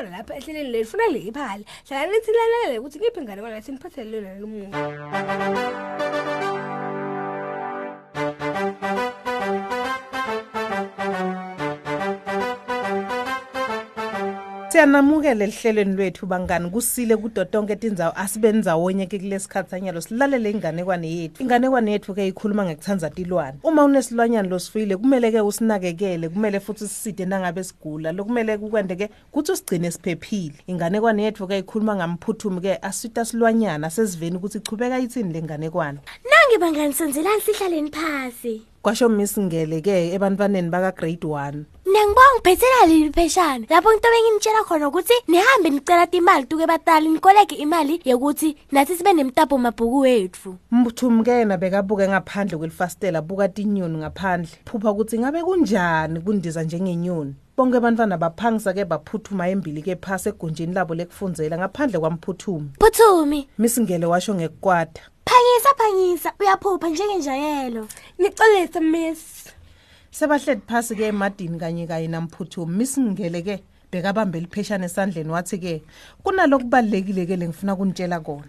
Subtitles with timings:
[0.00, 4.10] sehlangana lapha ehleleni lethu funa le iphali hlala nithi lalele ukuthi ngiphi ingane kwana siniphathele
[4.20, 5.99] lona lomuntu
[14.80, 21.42] Siyanamukela ehlelweni lwethu bangani kusile kudotonke tindzawo asibenzawonye ke kulesikhathi sanyalo silalele inganekwane yethu.
[21.42, 23.58] Inganekwane yethu ke ikhuluma ngekuthandza tilwane.
[23.62, 28.12] Uma unesilwanyana losifuyile kumele ke usinakekele kumele futhi siside nangabe sigula.
[28.12, 30.54] Lokumele kukwende ke kuthi usigcine siphephile.
[30.66, 35.98] Inganekwane yethu ke ikhuluma ngamphuthumi ke asita silwanyana seziveni ukuthi chubeka ithini le nganekwane.
[36.50, 38.62] Nange bangani senzelani sihlaleni phasi?
[38.82, 44.64] Kwasho miss ngele ke ebantwaneni baka grade 1 Nangibonga ngiphethela leli pheshana lapho into benginitshela
[44.64, 50.56] khona ukuthi nihambe nicela imali tuke batali nikoleke imali yokuthi nathi sibe nemtapo mabhuku wethu.
[50.70, 54.50] Mbuthumi ke yena bekabuke ngaphandle kwelifastela buka tinyoni ngaphandle.
[54.64, 57.34] Phupha ukuthi ngabe kunjani kundiza njengenyoni.
[57.60, 64.06] Bonke abantwana baphangisa ke baphuthuma embili ke phasi egunjini labo lekufundzela ngaphandle kwamphuthumi Phuthumi, misingele
[64.06, 66.32] washo ngekukwata phangisa phangisa.
[66.40, 67.86] Uyaphupha njengenjayelo.
[68.20, 69.20] ngixolisa miss.
[70.10, 75.82] Sebahledi phasi ke emadini kanye kanye namphuthumi misingele ke bekabambe lipheshana esandleni wathi ke
[76.24, 78.48] kunalokubalekile ke lengifuna kunitshela kona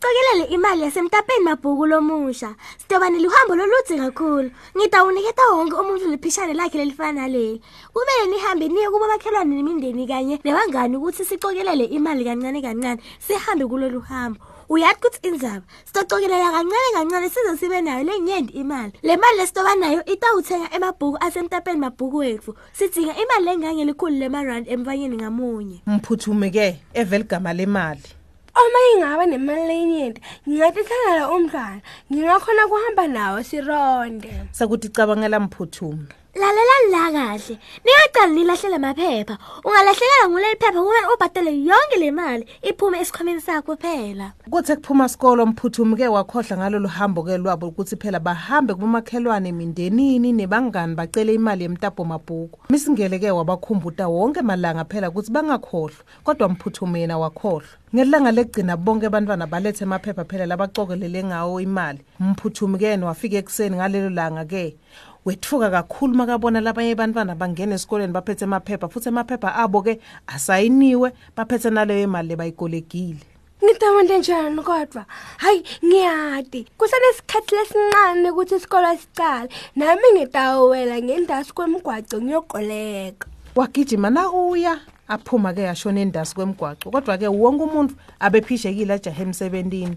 [0.00, 2.54] sicokelele imali yasemtapeni mabhuku lomusha.
[2.78, 4.50] Sidoba nelihambo loludze kakhulu.
[4.76, 7.60] Ngidawuniketa wonke umuntu liphishane lakhe lelifana naleli.
[7.92, 14.00] Kumele nihambe niye kuba makhelwane nemindeni kanye nebangani ukuthi sicokelele imali kancane kancane sihambe kulolu
[14.00, 14.40] hambo.
[14.68, 18.92] Uyathi ukuthi inzaba sicocekelela kancane kancane size sibe nayo lenyenti imali.
[19.02, 22.54] Le mali lesitoba nayo itawuthenga emabhuku asemtapeni mabhuku wethu.
[22.72, 25.82] Sidinga imali lengange likhulu lemarand emfanyeni ngamunye.
[25.86, 28.19] mphuthumi ke evela igama lemali
[28.54, 31.80] uma ingaba nemali lenyenti ngingathi hlangana umntwana.
[32.12, 34.32] Ngingakhona kuhamba nawo sironde.
[34.52, 37.58] Sekuthi cabangela mphuthumi Lalelani la kahle.
[37.84, 39.38] Ningaqali nilahlele amaphepha.
[39.64, 44.32] Ungalahlekela ngoleli phepha kumele ubhadale yonke le mali iphume esikhwameni sakho kuphela.
[44.50, 50.32] kuthe kuphuma sikolo mphuthumi ke wakhohlwa ngalolu hambo ke lwabo ukuthi phela bahambe kumakhelwane emindenini
[50.32, 57.00] nebangani bacele imali yemtapo mabhuku misingele ke wabakhumbuta wonke malanga phela ukuthi bangakhohlwa kodwa mphuthumi
[57.00, 63.36] yena wakhohlwa ngelanga legcina bonke abantwana balethe amaphepha phela labacokelele ngawo imali mphuthumi ke wafika
[63.36, 64.76] ekuseni ngalelo langa ke
[65.24, 71.70] wethuka kakhulu makabona labanye abantwana bangena esikoleni baphethe amaphepha futhi amaphepha abo ke asayiniwe baphethe
[71.70, 73.26] naleyo mali lebayikolekile.
[73.64, 75.04] Ngidawonde njani kodwa?
[75.36, 83.28] Hayi ngiyati kusenesikhathi lesincane ukuthi isikolo sicale nami ngidawela ngendasi kwemigwaco ngiyokoleka.
[83.54, 86.90] Wagijima nakuya aphuma ke yashona endasi kwemgwaco.
[86.90, 89.96] Kodwa ke wonke umuntu abephishekile ajahe emsebentini.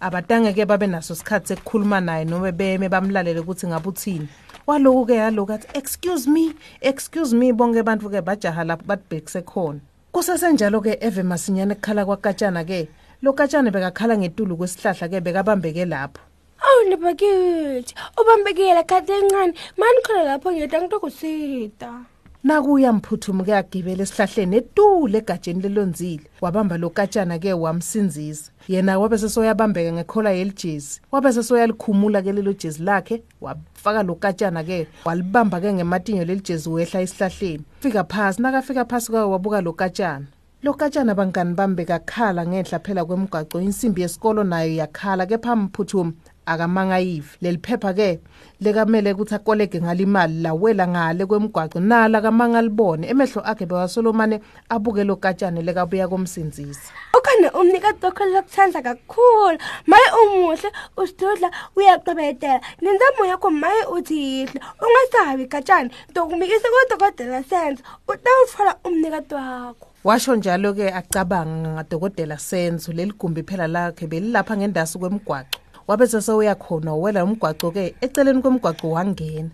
[0.00, 4.28] Abatange ke babe naso isikhathi sekukhuluma naye noma beme bamlalele ukuthi ngabe uthini
[4.66, 9.80] waloku ke yaloku athi excuse me excuse me bonke abantu ke bajaha lapho batibhekise khona.
[10.12, 12.88] Kusesenjalo ke eve masinyane kukhala kwakatshana ke
[13.22, 16.20] lo katshana bekakhala ngetulu kwesihlahla ke bekabambeke lapho.
[16.62, 19.54] Awu nebakithi ubambekile khathi encane.
[19.78, 22.11] Mani khona lapho ngiyeda ngitokusita
[22.44, 26.24] nakuya mphuthumi ke agibele esihlahleni etule egajeni lelonzile.
[26.40, 28.50] Wabamba lo katshana ke wamsinzisa.
[28.68, 34.86] Yena wabe sesoyabambeka ngekhola yelijezi wabe sesoyalikhumula ke lelo jezi lakhe wafaka lo katshana ke
[35.04, 37.64] walibamba ke ngematinyo lelijezi wehla esihlahleni.
[37.80, 40.26] Fika phasi nakafika phasi kwawo wabuka lo katshana.
[40.62, 46.12] Lo katshana bangani bambe kakhala ngenhla phela kwemgwaco insimbi yesikolo nayo yakhala kepha mphuthumi
[46.46, 48.20] akamanga yive leli phepha ke
[48.60, 55.16] lekamele ukuthi akolege ngalimali lawela ngale kwemgwaco nala kamanga libone emehlo akhe bewasolomane abuke lo
[55.16, 56.92] katshane lekabuya komsinzisa
[57.22, 59.58] ukhona umnika dokho lokuthanda kakhulu.
[59.86, 68.76] Maye umuhle usidudla uyaqebetela nenzamo yakho maye uthi yihle ungasabi gatshani ntokumikise kodokotela senze utawutfola
[68.84, 69.88] umnikati wakho.
[70.04, 72.92] Washo njalo ke acabanga ngadokotela senzo.
[72.92, 75.61] Leligumbi phela lakhe belilapha ngendasi kwemgwaco.
[75.86, 79.50] Wabe sesewuya khona wela umgwaco ke eceleni kwemgwaco wangena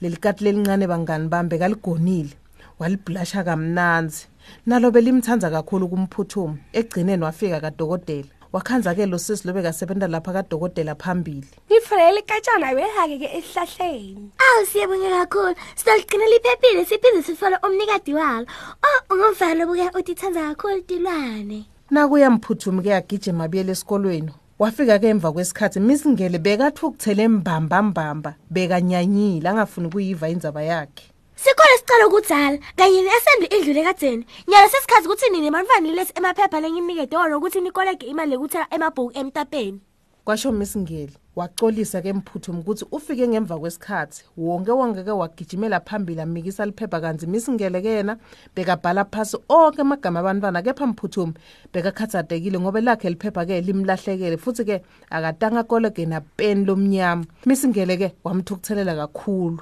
[0.00, 2.30] lelikati lelincane bangani bambe kaligonile
[2.78, 4.26] walibhulasha kamnanzi
[4.66, 10.94] nalo belimthanza kakhulu kumphuthumi egcineni wafika kadokotela wakhanza ke lo sisi lobe kasebenta lapha kadokotela
[10.94, 15.54] phambili ngifanele ikatshana behake ke esihlahleni Awu siyabonga kakhulu.
[15.76, 18.46] Sizoligcina liphephile siphinde sithole umnikati walo.
[18.82, 21.64] Oh, ungumfana buke utithanda kakhulu tilwane.
[21.90, 29.48] nakuya mphuthumi ke agijima abuyele esikolweni wafika ke emva kwesikhathi misingele bekathi ukuthele mbambambamba bekanyanyile
[29.48, 31.04] angafuni ukuyiva indzaba yakhe
[31.42, 34.26] Sikhona sicela ukudzala kanye neassembly indlule kadzeni.
[34.48, 39.80] Nyala sesikhazi ukuthi nini bantwana nilethe emaphepha lenginikede wona ukuthi nikolege imali yokuthenga emabhuku emtapeni.
[40.24, 47.00] Kwasho misingeli waxolisa ke mphuthumi ukuthi ufike ngemva kwesikhathi wonke wongeke wagijimela phambili amikisa liphepha
[47.00, 48.16] kanzi misingele kena
[48.56, 51.34] bekabhala phasi onke amagama abantwana kepha mphuthumi
[51.72, 57.24] bekakhathatekile ngoba lakhe liphepha ke limlahlekele futhi ke akatanga kolege napeni lomnyama.
[57.46, 59.60] Misingele ke wamthukuthelela kakhulu.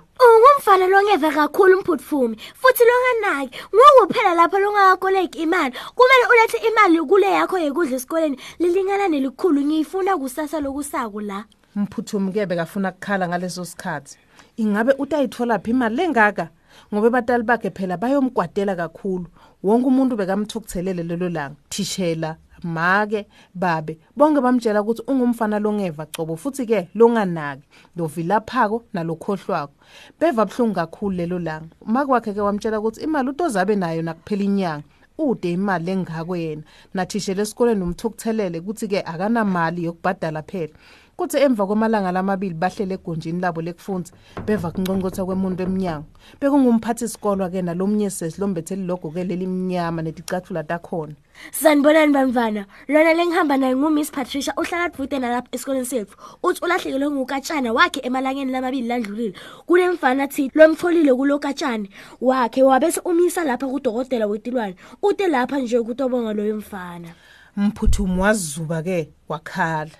[0.58, 3.58] Ungumfana longeva kakhulu umphutfumi futhi longanaki.
[3.74, 9.60] Ngokuphela lapho longakakoleki imali kumele ulethe imali kule yakho yekudla esikoleni lilingana nelikhulu.
[9.60, 11.44] Ngiyifuna kusasa lokusako la.
[11.76, 14.18] Mphuthumi ke bekafuna ukukhala ngaleso sikhathi.
[14.56, 15.96] Ingabe utayithola phi imali?
[15.96, 16.48] Lengaka
[16.92, 19.26] ngoba abatali bakhe phela bayomgwadela kakhulu.
[19.62, 21.56] Wonke umuntu bekamthukuthelele lelo langa.
[21.70, 22.36] Thishela.
[22.64, 23.98] Make babe.
[24.16, 27.62] Bonke bamtshela ukuthi ungumfana longeva cobo futhi ke longanaki.
[27.96, 29.72] Lovilaphako nalokhohlwako.
[30.20, 31.68] Beva buhlungu kakhulu lelo langa.
[31.86, 34.84] Makwakhe ke wamtshela ukuthi imali utozabe nayo nakuphela inyanga
[35.18, 36.62] ude imali lengako yena
[36.94, 40.72] nathishele esikoleni umthukuthelele ukuthi ke akanamali yokubhadala phela.
[41.18, 44.12] Kuthi emva kwamalanga lamabili bahlele egonjini labo lekufundza
[44.46, 46.06] beva kunconkotha kwemuntu eminyango
[46.40, 51.14] bekungumphathi isikolo ke nalomnye sesi lombethe lilogo ke lelimnyama neticathulo takhona.
[51.50, 52.66] Sanibonani bamfana.
[52.88, 56.16] Lona lengihamba naye ngumiss patricia uhlala kude nalapha esikoleni sethu.
[56.42, 59.34] Uthi ulahlekelwe ngukatshana wakhe emalangeni lamabili landlulile.
[59.66, 61.90] Kunemfana thi lomtholile kulokatshani
[62.20, 64.76] wakhe wabese umisa lapha kudokotela wetilwane.
[65.02, 67.08] Ute lapha nje kutobonga loyo mfana.
[67.56, 69.90] Mphuthumi wazuba ke wakhala.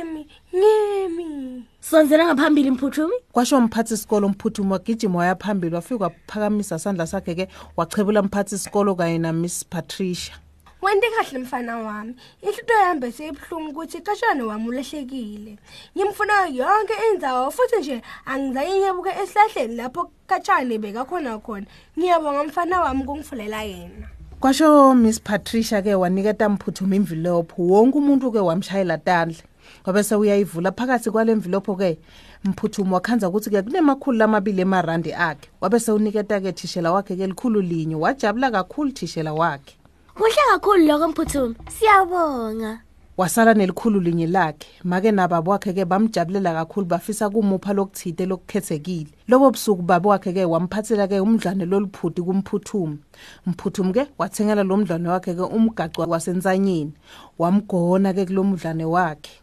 [0.00, 7.06] Bekungimi ngimi sonzela ngaphambili mphuthumi kwasho umphathi isikolo umphuthumi wagijima waya phambili wafika waphakamisa isandla
[7.06, 10.34] sakhe ke wachebula umphathi isikolo kanye na miss patricia.
[10.82, 12.14] Wente kahle mfana wami.
[12.42, 15.58] Inhlito yami beseyibuhlungu ukuthi kashane wami ulehlekile
[15.96, 21.66] ngimfuna yonke indzawo futhi nje angizange ngiyebuke esihlahleni lapho katshane bekakhona khona.
[21.98, 24.08] Ngiyabonga mfana wami kungifulela yena.
[24.40, 29.49] Kwasho miss patricia ke waniketa mphuthumi envelope wonke umuntu ke wamshayela tandla.
[29.86, 31.98] Wabe sewuyayivula phakathi kwale envelope ke
[32.44, 35.48] mphuthumi wakhanza ukuthi ke kunemakhulu lamabili emarandi akhe.
[35.60, 39.76] Wabe sewuniketa ke thishela wakhe ke likhulu linye wajabula kakhulu thishela wakhe.
[40.14, 42.80] Kuhle kakhulu lokho mphuthumi siyabonga.
[43.16, 44.68] Wasala nelikhulu linye lakhe.
[44.84, 49.10] Make nababo wakhe ke bamjabulela kakhulu bafisa kumupha lokuthide lokukhethekile.
[49.28, 52.98] Lobo busuku babo wakhe ke wamphathela ke umdlwane loluphudi kumphuthumi
[53.46, 56.92] mphuthumi ke wathengela lo mdlwane wakhe ke umgaco wasensanyeni.
[57.38, 59.39] Wamgona ke kulomdlwane wakhe.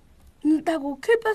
[0.48, 1.32] Ntakukhipha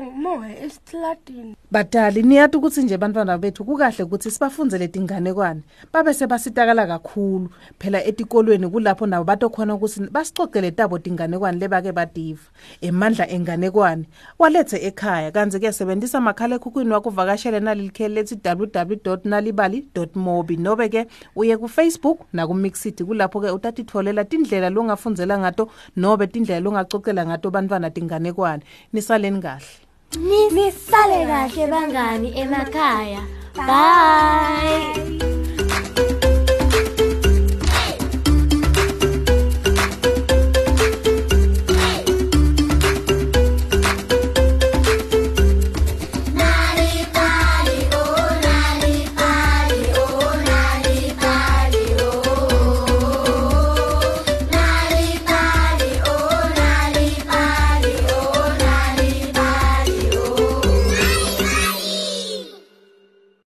[0.00, 0.64] More, eh?
[0.64, 1.54] it's Latin.
[1.70, 5.60] Badali niyathi ukuthi nje bantwana bethu kukahle ukuthi sibafundzele tinganekwane
[5.92, 7.48] babe sebasitakala kakhulu.
[7.78, 12.40] Phela etikolweni kulapho nabo batokhona ukuthi basicocele tabo tinganekwane lebake bativa
[12.80, 14.04] emandla enganekwane
[14.38, 20.88] walethe ekhaya kanzi ke sebenzisa makhala ekhukhwini wakho uvakashele nalilikheli lethi www nalibali mobi nobe
[20.88, 21.06] ke
[21.36, 28.62] uye ku-facebook naku-mixid kulapho ke utatitfolela tindlela longafundzela ngato nobe tindlela longacocela ngato bantwana tinganekwane.
[28.92, 29.87] Nisaleni kahle.
[30.16, 33.20] Nisale kahle bangani emakhaya.
[33.54, 35.37] Bye.